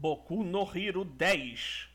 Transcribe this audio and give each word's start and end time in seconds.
Boku 0.00 0.44
no 0.44 0.62
Hero 0.78 1.04
10. 1.04 1.88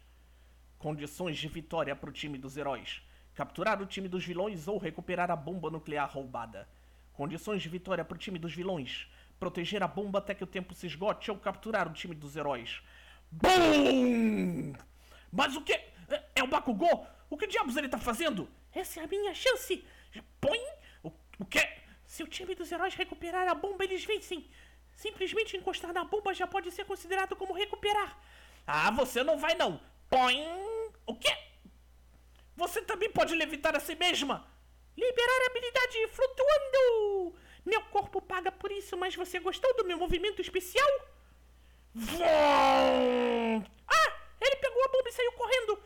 Condições 0.78 1.38
de 1.38 1.48
vitória 1.48 1.96
para 1.96 2.10
o 2.10 2.12
time 2.12 2.38
dos 2.38 2.58
heróis: 2.58 3.02
capturar 3.34 3.82
o 3.82 3.86
time 3.86 4.10
dos 4.10 4.26
vilões 4.26 4.68
ou 4.68 4.78
recuperar 4.78 5.32
a 5.32 5.38
bomba 5.38 5.72
nuclear 5.72 6.12
roubada. 6.12 6.68
Condições 7.14 7.62
de 7.62 7.70
vitória 7.70 8.04
para 8.04 8.16
o 8.16 8.18
time 8.18 8.38
dos 8.38 8.54
vilões: 8.54 9.08
proteger 9.40 9.82
a 9.82 9.88
bomba 9.88 10.20
até 10.20 10.36
que 10.36 10.44
o 10.44 10.48
tempo 10.48 10.74
se 10.74 10.86
esgote 10.86 11.32
ou 11.32 11.38
capturar 11.38 11.88
o 11.88 11.94
time 11.94 12.14
dos 12.14 12.36
heróis. 12.36 12.82
BUM! 13.32 14.74
Mas 15.32 15.56
o 15.56 15.62
que? 15.62 15.72
É, 15.72 16.24
é 16.36 16.44
o 16.44 16.48
Bakugou? 16.48 17.08
O 17.30 17.38
que 17.38 17.48
diabos 17.48 17.78
ele 17.78 17.88
tá 17.88 17.98
fazendo? 17.98 18.50
Essa 18.74 19.00
é 19.00 19.04
a 19.06 19.08
minha 19.08 19.34
chance! 19.34 19.82
Põe! 20.42 20.60
O, 21.02 21.10
o 21.40 21.46
que? 21.46 21.66
Se 22.06 22.22
o 22.22 22.28
time 22.28 22.54
dos 22.54 22.70
heróis 22.70 22.96
recuperar 22.96 23.48
a 23.48 23.56
bomba, 23.56 23.86
eles 23.86 24.04
vencem! 24.04 24.46
Simplesmente 24.96 25.58
encostar 25.58 25.92
na 25.94 26.04
bomba 26.04 26.34
já 26.34 26.48
pode 26.48 26.72
ser 26.72 26.86
considerado 26.86 27.36
como 27.36 27.54
recuperar. 27.54 28.18
Ah, 28.66 28.92
você 28.92 29.24
não 29.24 29.38
vai 29.38 29.56
não. 29.56 29.80
Põe. 30.10 30.46
O 31.06 31.16
quê? 31.16 31.36
Você 32.56 32.82
também 32.82 33.10
pode 33.12 33.36
levitar 33.36 33.76
a 33.76 33.80
si 33.80 33.96
mesma. 33.96 34.48
Liberar 34.96 35.42
a 35.42 35.48
habilidade 35.48 36.08
flutuando. 36.10 37.36
Meu 37.66 37.82
corpo 37.86 38.22
paga 38.22 38.52
por 38.52 38.72
isso, 38.72 38.96
mas 38.96 39.16
você 39.16 39.40
gostou 39.40 39.76
do 39.76 39.86
meu 39.86 39.98
movimento 39.98 40.42
especial? 40.42 40.88
Ah! 42.22 44.14
Ele 44.42 44.56
pegou 44.58 44.84
a 44.84 44.88
bomba 44.90 45.10
e 45.10 45.12
saiu 45.12 45.32
correndo. 45.34 45.84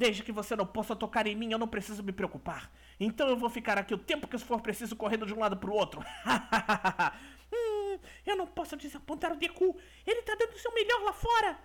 Desde 0.00 0.22
que 0.22 0.32
você 0.32 0.56
não 0.56 0.64
possa 0.64 0.96
tocar 0.96 1.26
em 1.26 1.36
mim, 1.36 1.52
eu 1.52 1.58
não 1.58 1.68
preciso 1.68 2.02
me 2.02 2.10
preocupar. 2.10 2.72
Então 2.98 3.28
eu 3.28 3.36
vou 3.36 3.50
ficar 3.50 3.76
aqui 3.76 3.92
o 3.92 3.98
tempo 3.98 4.26
que 4.26 4.38
for 4.38 4.58
preciso 4.62 4.96
correndo 4.96 5.26
de 5.26 5.34
um 5.34 5.38
lado 5.38 5.58
pro 5.58 5.74
outro. 5.74 6.00
hum, 7.52 7.98
eu 8.24 8.34
não 8.34 8.46
posso 8.46 8.78
desapontar 8.78 9.30
o 9.30 9.36
Deku. 9.36 9.78
Ele 10.06 10.22
tá 10.22 10.34
dando 10.36 10.54
o 10.54 10.58
seu 10.58 10.72
melhor 10.72 11.02
lá 11.02 11.12
fora. 11.12 11.58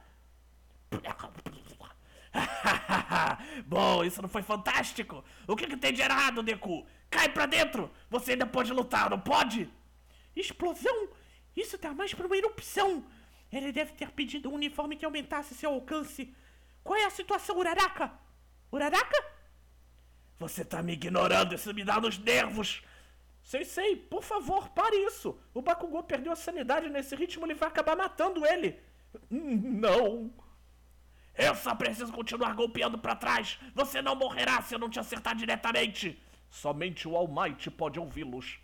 Bom, 3.65 4.03
isso 4.03 4.21
não 4.21 4.27
foi 4.27 4.41
fantástico? 4.41 5.23
O 5.47 5.55
que, 5.55 5.67
que 5.67 5.77
tem 5.77 5.93
de 5.93 6.01
errado, 6.01 6.43
Deku? 6.43 6.85
Cai 7.09 7.29
pra 7.29 7.45
dentro! 7.45 7.89
Você 8.09 8.33
ainda 8.33 8.45
pode 8.45 8.73
lutar, 8.73 9.09
não 9.09 9.21
pode? 9.21 9.69
Explosão? 10.35 11.07
Isso 11.55 11.77
tá 11.77 11.93
mais 11.93 12.13
pra 12.13 12.27
uma 12.27 12.35
erupção! 12.35 13.05
Ele 13.49 13.71
deve 13.71 13.93
ter 13.93 14.11
pedido 14.11 14.49
um 14.49 14.55
uniforme 14.55 14.97
que 14.97 15.05
aumentasse 15.05 15.55
seu 15.55 15.69
alcance. 15.69 16.35
Qual 16.83 16.99
é 16.99 17.05
a 17.05 17.09
situação, 17.09 17.57
Uraraka? 17.57 18.24
Uraraka? 18.71 19.25
Você 20.37 20.65
tá 20.65 20.81
me 20.81 20.93
ignorando, 20.93 21.55
isso 21.55 21.73
me 21.73 21.83
dá 21.83 21.99
nos 21.99 22.17
nervos! 22.17 22.83
Sei, 23.41 23.63
sei, 23.63 23.95
por 23.95 24.23
favor, 24.23 24.69
pare 24.69 24.95
isso! 25.05 25.39
O 25.53 25.61
Bakugou 25.61 26.03
perdeu 26.03 26.31
a 26.31 26.35
sanidade 26.35 26.89
nesse 26.89 27.15
ritmo, 27.15 27.45
ele 27.45 27.53
vai 27.53 27.69
acabar 27.69 27.95
matando 27.95 28.45
ele! 28.45 28.79
Não! 29.29 30.33
Eu 31.37 31.53
só 31.55 31.75
preciso 31.75 32.11
continuar 32.11 32.53
golpeando 32.55 32.97
para 32.97 33.15
trás! 33.15 33.59
Você 33.73 34.01
não 34.01 34.15
morrerá 34.15 34.61
se 34.61 34.73
eu 34.73 34.79
não 34.79 34.89
te 34.89 34.99
acertar 34.99 35.35
diretamente! 35.35 36.21
Somente 36.49 37.07
o 37.07 37.15
All 37.15 37.27
Might 37.27 37.69
pode 37.71 37.99
ouvi-los. 37.99 38.59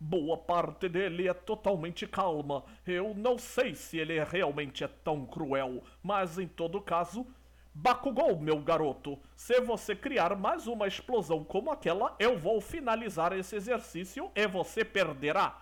Boa 0.00 0.38
parte 0.38 0.88
dele 0.88 1.28
é 1.28 1.34
totalmente 1.34 2.06
calma. 2.06 2.64
Eu 2.86 3.14
não 3.14 3.36
sei 3.38 3.74
se 3.74 3.98
ele 3.98 4.22
realmente 4.24 4.82
é 4.82 4.88
tão 4.88 5.26
cruel, 5.26 5.84
mas 6.02 6.38
em 6.38 6.48
todo 6.48 6.80
caso, 6.80 7.26
Bakugou, 7.74 8.38
meu 8.38 8.60
garoto, 8.60 9.18
se 9.34 9.58
você 9.62 9.96
criar 9.96 10.36
mais 10.36 10.66
uma 10.66 10.86
explosão 10.86 11.42
como 11.42 11.70
aquela, 11.70 12.14
eu 12.18 12.38
vou 12.38 12.60
finalizar 12.60 13.32
esse 13.32 13.56
exercício 13.56 14.30
e 14.34 14.46
você 14.46 14.84
perderá. 14.84 15.58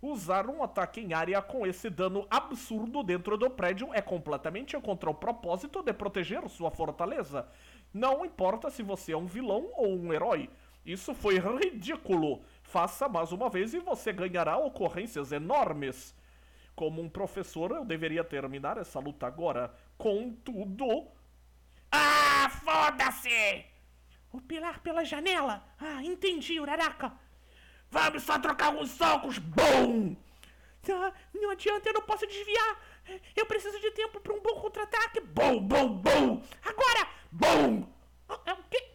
Usar 0.00 0.48
um 0.48 0.62
ataque 0.62 1.02
em 1.02 1.12
área 1.12 1.42
com 1.42 1.66
esse 1.66 1.90
dano 1.90 2.26
absurdo 2.30 3.02
dentro 3.02 3.36
do 3.36 3.50
prédio 3.50 3.90
é 3.92 4.00
completamente 4.00 4.74
contra 4.80 5.10
o 5.10 5.14
propósito 5.14 5.82
de 5.82 5.92
proteger 5.92 6.48
sua 6.48 6.70
fortaleza. 6.70 7.46
Não 7.92 8.24
importa 8.24 8.70
se 8.70 8.82
você 8.82 9.12
é 9.12 9.16
um 9.18 9.26
vilão 9.26 9.70
ou 9.76 9.94
um 9.94 10.14
herói. 10.14 10.48
Isso 10.86 11.12
foi 11.12 11.38
ridículo. 11.38 12.40
Faça 12.62 13.06
mais 13.06 13.32
uma 13.32 13.50
vez 13.50 13.74
e 13.74 13.80
você 13.80 14.14
ganhará 14.14 14.56
ocorrências 14.56 15.30
enormes. 15.30 16.16
Como 16.74 17.02
um 17.02 17.08
professor, 17.10 17.70
eu 17.72 17.84
deveria 17.84 18.24
terminar 18.24 18.78
essa 18.78 18.98
luta 18.98 19.26
agora. 19.26 19.74
Contudo. 19.98 21.19
Foda-se! 22.70 23.64
O 24.30 24.40
pilar 24.40 24.78
pela 24.78 25.04
janela! 25.04 25.60
Ah, 25.76 26.04
entendi, 26.04 26.60
Uraraka! 26.60 27.12
Vamos 27.90 28.22
só 28.22 28.38
trocar 28.38 28.66
alguns 28.66 28.92
socos! 28.92 29.38
Bum! 29.38 30.14
Ah, 30.88 31.12
não 31.34 31.50
adianta, 31.50 31.88
eu 31.88 31.94
não 31.94 32.02
posso 32.02 32.28
desviar! 32.28 32.80
Eu 33.34 33.44
preciso 33.44 33.80
de 33.80 33.90
tempo 33.90 34.20
para 34.20 34.32
um 34.32 34.40
bom 34.40 34.54
contra-ataque! 34.60 35.20
Bum, 35.20 35.60
bum, 35.60 35.98
bum! 35.98 36.42
Agora! 36.64 37.08
Bum! 37.32 37.92
Ah, 38.28 38.52
o 38.52 38.62
quê? 38.70 38.88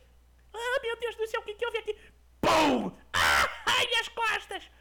Ah, 0.54 0.80
meu 0.82 0.98
Deus 0.98 1.18
do 1.18 1.28
céu, 1.28 1.42
o 1.42 1.44
que, 1.44 1.56
que 1.56 1.66
houve 1.66 1.80
aqui? 1.80 1.98
Bum! 2.42 2.96
Ah, 3.12 3.50
ai, 3.66 3.88
minhas 3.88 4.08
costas! 4.08 4.72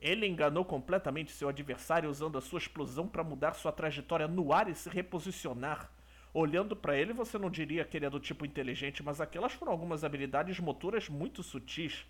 Ele 0.00 0.26
enganou 0.26 0.64
completamente 0.64 1.30
seu 1.30 1.48
adversário 1.48 2.10
usando 2.10 2.36
a 2.36 2.40
sua 2.40 2.58
explosão 2.58 3.06
para 3.06 3.22
mudar 3.22 3.54
sua 3.54 3.70
trajetória 3.70 4.26
no 4.26 4.52
ar 4.52 4.68
e 4.68 4.74
se 4.74 4.88
reposicionar. 4.88 5.88
Olhando 6.34 6.74
para 6.74 6.96
ele, 6.96 7.12
você 7.12 7.36
não 7.36 7.50
diria 7.50 7.84
que 7.84 7.96
ele 7.96 8.06
é 8.06 8.10
do 8.10 8.18
tipo 8.18 8.46
inteligente, 8.46 9.02
mas 9.02 9.20
aquelas 9.20 9.52
foram 9.52 9.72
algumas 9.72 10.02
habilidades 10.02 10.58
motoras 10.58 11.08
muito 11.08 11.42
sutis. 11.42 12.06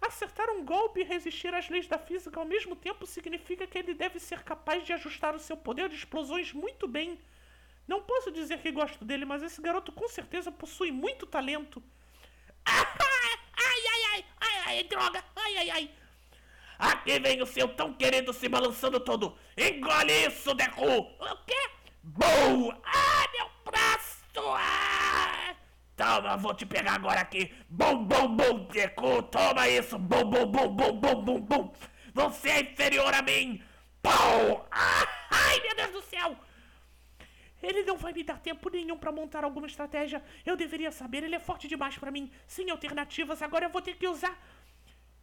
Acertar 0.00 0.50
um 0.50 0.64
golpe 0.64 1.00
e 1.00 1.04
resistir 1.04 1.54
às 1.54 1.68
leis 1.68 1.86
da 1.86 1.98
física 1.98 2.40
ao 2.40 2.46
mesmo 2.46 2.74
tempo 2.74 3.06
significa 3.06 3.66
que 3.66 3.78
ele 3.78 3.94
deve 3.94 4.18
ser 4.18 4.42
capaz 4.42 4.84
de 4.84 4.92
ajustar 4.94 5.34
o 5.34 5.38
seu 5.38 5.56
poder 5.56 5.88
de 5.88 5.94
explosões 5.96 6.52
muito 6.52 6.88
bem. 6.88 7.18
Não 7.86 8.02
posso 8.02 8.32
dizer 8.32 8.58
que 8.58 8.72
gosto 8.72 9.04
dele, 9.04 9.24
mas 9.24 9.42
esse 9.42 9.60
garoto 9.60 9.92
com 9.92 10.08
certeza 10.08 10.50
possui 10.50 10.90
muito 10.90 11.26
talento. 11.26 11.82
Ai, 13.64 13.82
ai, 13.86 14.02
ai, 14.12 14.24
ai, 14.40 14.62
ai, 14.66 14.82
droga, 14.84 15.24
ai, 15.36 15.56
ai, 15.58 15.70
ai. 15.70 15.90
Aqui 16.78 17.18
vem 17.20 17.40
o 17.40 17.46
seu 17.46 17.68
tão 17.68 17.92
querido 17.94 18.32
se 18.32 18.48
balançando 18.48 18.98
todo. 18.98 19.36
Engole 19.56 20.26
isso, 20.26 20.52
Deku! 20.54 20.84
O 20.84 21.36
quê? 21.46 21.70
Bum! 22.02 22.72
Ah, 22.84 23.28
meu 23.32 23.48
braço! 23.64 24.24
Ah! 24.38 25.54
Toma, 26.12 26.36
vou 26.36 26.52
te 26.52 26.66
pegar 26.66 26.96
agora 26.96 27.20
aqui. 27.20 27.50
Bum, 27.70 28.04
bum, 28.04 28.36
bum, 28.36 28.66
Deku, 28.66 29.22
toma 29.22 29.66
isso. 29.66 29.98
Bum, 29.98 30.28
bum, 30.28 30.46
bum, 30.46 30.68
bum, 30.68 30.92
bum, 31.00 31.24
bum, 31.24 31.40
bum. 31.40 31.72
Você 32.12 32.50
é 32.50 32.60
inferior 32.60 33.14
a 33.14 33.22
mim. 33.22 33.62
Pum! 34.02 34.62
Ah, 34.70 35.08
ai, 35.30 35.60
meu 35.60 35.74
Deus 35.74 35.92
do 35.92 36.02
céu! 36.02 36.36
Ele 37.62 37.82
não 37.84 37.96
vai 37.96 38.12
me 38.12 38.22
dar 38.24 38.38
tempo 38.40 38.68
nenhum 38.68 38.98
para 38.98 39.10
montar 39.10 39.42
alguma 39.42 39.66
estratégia. 39.66 40.22
Eu 40.44 40.54
deveria 40.54 40.92
saber, 40.92 41.22
ele 41.22 41.36
é 41.36 41.38
forte 41.38 41.66
demais 41.66 41.96
para 41.96 42.10
mim. 42.10 42.30
Sem 42.46 42.68
alternativas, 42.68 43.40
agora 43.40 43.64
eu 43.64 43.70
vou 43.70 43.80
ter 43.80 43.96
que 43.96 44.06
usar. 44.06 44.36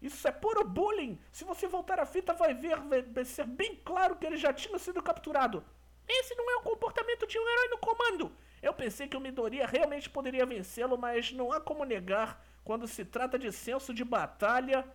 Isso 0.02 0.28
é 0.28 0.32
puro 0.32 0.68
bullying. 0.68 1.20
Se 1.32 1.44
você 1.44 1.68
voltar 1.68 2.00
a 2.00 2.06
fita, 2.06 2.34
vai 2.34 2.56
ver, 2.56 2.80
vai 2.80 3.26
ser 3.26 3.46
bem 3.46 3.76
claro 3.76 4.16
que 4.16 4.26
ele 4.26 4.38
já 4.38 4.52
tinha 4.52 4.80
sido 4.80 5.04
capturado. 5.04 5.64
Esse 6.08 6.34
não 6.34 6.50
é 6.50 6.56
o 6.56 6.62
comportamento 6.62 7.28
de 7.28 7.38
um 7.38 7.48
herói 7.48 7.68
no 7.68 7.78
comando. 7.78 8.36
Eu 8.62 8.74
pensei 8.74 9.08
que 9.08 9.16
o 9.16 9.22
Midoriya 9.22 9.66
realmente 9.66 10.10
poderia 10.10 10.46
vencê-lo, 10.46 10.98
mas 10.98 11.32
não 11.32 11.52
há 11.52 11.62
como 11.62 11.84
negar. 11.86 12.44
Quando 12.64 12.88
se 12.88 13.06
trata 13.06 13.40
de 13.40 13.52
senso 13.52 13.94
de 13.94 14.04
batalha, 14.04 14.86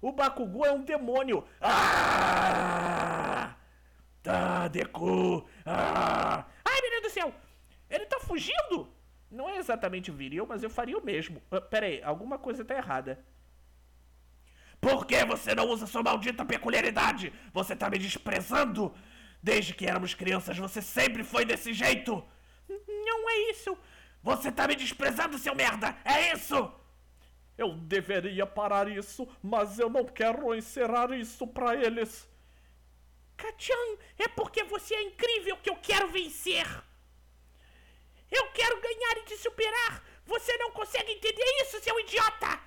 o 0.00 0.12
Bakugou 0.12 0.64
é 0.66 0.72
um 0.72 0.82
demônio. 0.82 1.44
Ah! 1.60 3.56
Tá, 4.22 4.68
Deku! 4.68 5.48
Ah! 5.64 6.44
Ai, 6.64 6.80
Deus 6.80 7.02
do 7.02 7.10
céu! 7.10 7.32
Ele 7.88 8.06
tá 8.06 8.20
fugindo? 8.20 8.92
Não 9.30 9.48
é 9.48 9.56
exatamente 9.56 10.10
viril, 10.10 10.46
mas 10.46 10.62
eu 10.62 10.70
faria 10.70 10.98
o 10.98 11.04
mesmo. 11.04 11.42
Uh, 11.50 11.60
pera 11.60 11.86
aí, 11.86 12.02
alguma 12.02 12.38
coisa 12.38 12.64
tá 12.64 12.74
errada. 12.74 13.24
Por 14.80 15.06
que 15.06 15.24
você 15.24 15.54
não 15.54 15.68
usa 15.68 15.86
sua 15.86 16.02
maldita 16.02 16.44
peculiaridade? 16.44 17.32
Você 17.52 17.74
tá 17.74 17.88
me 17.88 17.98
desprezando? 17.98 18.94
Desde 19.42 19.74
que 19.74 19.86
éramos 19.86 20.14
crianças, 20.14 20.58
você 20.58 20.82
sempre 20.82 21.24
foi 21.24 21.44
desse 21.44 21.72
jeito! 21.72 22.24
Não 23.16 23.30
é 23.30 23.50
isso! 23.50 23.76
Você 24.22 24.52
tá 24.52 24.68
me 24.68 24.76
desprezando, 24.76 25.38
seu 25.38 25.54
merda! 25.54 25.96
É 26.04 26.32
isso! 26.32 26.72
Eu 27.56 27.72
deveria 27.72 28.46
parar 28.46 28.86
isso, 28.88 29.26
mas 29.42 29.78
eu 29.78 29.88
não 29.88 30.04
quero 30.04 30.54
encerrar 30.54 31.10
isso 31.12 31.46
para 31.46 31.74
eles. 31.74 32.28
Kachan, 33.36 33.86
é 34.18 34.28
porque 34.28 34.62
você 34.64 34.94
é 34.94 35.02
incrível 35.02 35.56
que 35.56 35.70
eu 35.70 35.76
quero 35.76 36.08
vencer! 36.08 36.66
Eu 38.30 38.50
quero 38.52 38.80
ganhar 38.80 39.16
e 39.18 39.24
te 39.24 39.36
superar! 39.38 40.04
Você 40.26 40.56
não 40.58 40.70
consegue 40.72 41.12
entender 41.12 41.62
isso, 41.62 41.80
seu 41.80 41.98
idiota! 42.00 42.60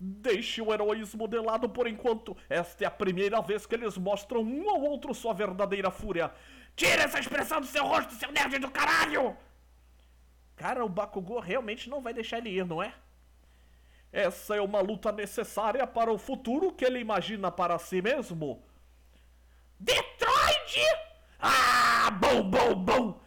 Deixe 0.00 0.60
o 0.60 0.72
heroísmo 0.72 1.28
de 1.28 1.38
lado 1.38 1.68
por 1.68 1.86
enquanto. 1.86 2.36
Esta 2.48 2.84
é 2.84 2.86
a 2.86 2.90
primeira 2.90 3.40
vez 3.40 3.64
que 3.64 3.74
eles 3.74 3.96
mostram 3.96 4.42
um 4.42 4.68
ao 4.68 4.82
outro 4.82 5.14
sua 5.14 5.32
verdadeira 5.32 5.90
fúria. 5.90 6.34
Tira 6.74 7.04
essa 7.04 7.20
expressão 7.20 7.60
do 7.60 7.66
seu 7.66 7.86
rosto, 7.86 8.14
seu 8.14 8.32
nerd 8.32 8.58
do 8.58 8.70
caralho! 8.70 9.36
Cara, 10.56 10.84
o 10.84 10.88
Bakugou 10.88 11.40
realmente 11.40 11.88
não 11.90 12.00
vai 12.00 12.14
deixar 12.14 12.38
ele 12.38 12.50
ir, 12.50 12.64
não 12.64 12.82
é? 12.82 12.94
Essa 14.12 14.54
é 14.54 14.60
uma 14.60 14.80
luta 14.80 15.10
necessária 15.10 15.86
para 15.86 16.12
o 16.12 16.18
futuro 16.18 16.72
que 16.72 16.84
ele 16.84 17.00
imagina 17.00 17.50
para 17.50 17.78
si 17.78 18.00
mesmo. 18.00 18.64
Detroit? 19.80 20.78
Ah, 21.40 22.10
bom, 22.12 22.48
bom, 22.48 22.74
bom. 22.76 23.20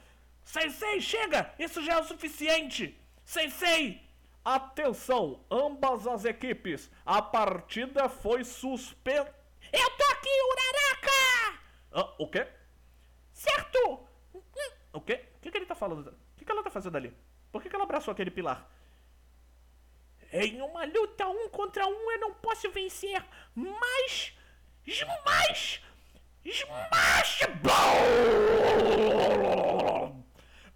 Sensei, 0.46 1.02
chega! 1.02 1.54
Isso 1.60 1.84
já 1.84 1.96
é 1.96 2.00
o 2.00 2.06
suficiente! 2.06 2.98
Sensei! 3.26 4.02
Atenção, 4.46 5.44
ambas 5.52 6.08
as 6.08 6.24
equipes. 6.24 6.90
A 7.06 7.22
partida 7.22 8.08
foi 8.08 8.46
suspensa. 8.46 9.36
Eu 9.74 9.90
tô 9.98 10.04
aqui, 10.14 10.30
Uraraca! 10.52 11.60
Ah, 11.92 12.14
o 12.18 12.30
quê? 12.30 12.48
Certo! 13.34 14.08
O 14.32 14.42
quê? 15.02 15.26
O 15.38 15.40
que, 15.42 15.52
que 15.52 15.58
ele 15.58 15.66
tá 15.66 15.76
falando? 15.76 16.18
Que 16.48 16.54
ela 16.54 16.64
tá 16.64 16.70
fazendo 16.72 16.96
ali? 16.96 17.14
Por 17.52 17.62
que, 17.62 17.68
que 17.70 17.76
ela 17.76 17.84
abraçou 17.84 18.14
aquele 18.14 18.32
pilar? 18.32 18.66
Em 20.32 20.62
uma 20.62 20.86
luta 20.86 21.28
um 21.28 21.50
contra 21.50 21.86
um 21.86 22.12
eu 22.12 22.20
não 22.22 22.34
posso 22.36 22.72
vencer, 22.72 23.22
mas. 23.54 24.34
Mas. 25.26 25.82
Smash! 26.46 27.42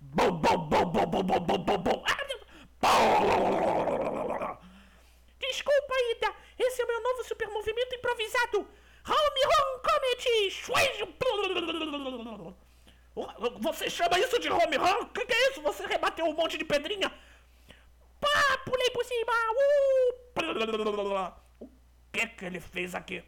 Bom, 0.02 0.32
bom, 0.32 0.58
bom, 0.58 0.86
bom, 0.86 1.06
bom, 1.06 1.24
bom, 1.24 1.40
bom, 1.40 1.58
bom, 1.58 1.78
bom. 1.78 2.04
Desculpa, 5.40 5.94
Ida. 6.12 6.36
Esse 6.60 6.82
é 6.82 6.86
o 6.86 6.88
meu 6.90 7.02
novo 7.02 7.24
super 7.24 7.48
movimento 7.48 7.96
improvisado. 7.96 8.68
Home 9.08 9.44
Run 9.46 9.80
Comet! 9.80 10.52
Você 13.62 13.90
chama 13.90 14.18
isso 14.20 14.40
de 14.40 14.50
home 14.50 14.78
run? 14.78 15.02
O 15.02 15.06
que, 15.08 15.26
que, 15.26 15.34
é 15.34 15.50
isso? 15.50 15.62
Você 15.62 15.86
rebateu 15.86 16.26
um 16.26 16.30
monte 16.42 16.58
de 16.58 16.66
pedrinha? 16.66 17.10
Pá, 18.20 18.58
pulei 18.66 18.90
por 18.92 19.06
cima! 19.06 19.32
Uh! 19.54 20.22
O 21.60 21.70
que 22.12 22.28
que 22.28 22.46
ele 22.46 22.60
fez 22.60 22.96
aqui? 22.96 23.24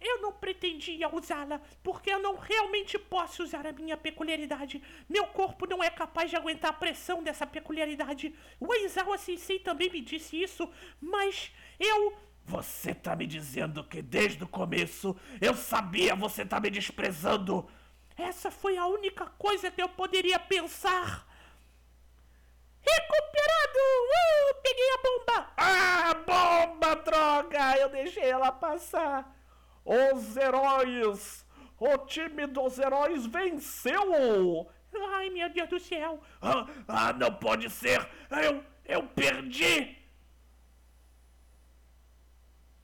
Eu 0.00 0.20
não 0.20 0.32
pretendia 0.32 1.14
usá-la, 1.14 1.60
porque 1.82 2.10
eu 2.10 2.18
não 2.18 2.36
realmente 2.36 2.98
posso 2.98 3.42
usar 3.44 3.64
a 3.66 3.72
minha 3.72 3.96
peculiaridade. 3.96 4.82
Meu 5.08 5.26
corpo 5.26 5.64
não 5.66 5.82
é 5.82 5.90
capaz 5.90 6.28
de 6.28 6.36
aguentar 6.36 6.70
a 6.70 6.74
pressão 6.74 7.22
dessa 7.22 7.46
peculiaridade. 7.46 8.34
O 8.58 8.72
Aizawa 8.72 9.16
Sensei 9.16 9.60
também 9.60 9.90
me 9.90 10.00
disse 10.00 10.42
isso, 10.42 10.68
mas 11.00 11.52
eu. 11.78 12.16
Você 12.44 12.92
tá 12.92 13.14
me 13.14 13.26
dizendo 13.26 13.84
que 13.84 14.02
desde 14.02 14.42
o 14.42 14.48
começo 14.48 15.16
eu 15.40 15.54
sabia, 15.54 16.16
você 16.16 16.44
tá 16.44 16.58
me 16.58 16.68
desprezando. 16.68 17.68
Essa 18.16 18.50
foi 18.50 18.76
a 18.76 18.86
única 18.86 19.26
coisa 19.38 19.70
que 19.70 19.80
eu 19.80 19.88
poderia 19.88 20.38
pensar. 20.40 21.31
Recuperado! 22.94 23.78
Uh, 24.04 24.54
peguei 24.62 24.90
a 24.90 25.02
bomba! 25.02 25.52
Ah, 25.56 26.14
bomba, 26.26 26.96
droga! 26.96 27.76
Eu 27.78 27.88
deixei 27.88 28.24
ela 28.24 28.52
passar. 28.52 29.34
Os 29.84 30.36
heróis! 30.36 31.46
O 31.78 31.98
time 31.98 32.46
dos 32.46 32.78
heróis 32.78 33.26
venceu! 33.26 34.70
Ai, 35.14 35.30
meu 35.30 35.48
Deus 35.50 35.68
do 35.68 35.80
céu! 35.80 36.20
Ah, 36.40 36.66
ah 36.86 37.12
não 37.12 37.32
pode 37.32 37.68
ser! 37.70 38.06
Eu, 38.30 38.62
eu 38.84 39.02
perdi! 39.04 40.01